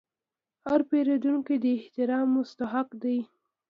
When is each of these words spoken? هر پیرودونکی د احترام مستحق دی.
هر 0.69 0.81
پیرودونکی 0.89 1.55
د 1.63 1.65
احترام 1.77 2.27
مستحق 2.37 2.89
دی. 3.03 3.17